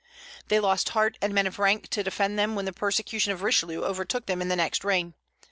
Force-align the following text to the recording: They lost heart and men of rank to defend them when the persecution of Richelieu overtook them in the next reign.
They 0.47 0.59
lost 0.59 0.89
heart 0.97 1.19
and 1.21 1.31
men 1.31 1.45
of 1.45 1.59
rank 1.59 1.87
to 1.89 2.01
defend 2.01 2.39
them 2.39 2.55
when 2.55 2.65
the 2.65 2.73
persecution 2.73 3.33
of 3.33 3.43
Richelieu 3.43 3.83
overtook 3.83 4.25
them 4.25 4.41
in 4.41 4.47
the 4.47 4.55
next 4.55 4.83
reign. 4.83 5.13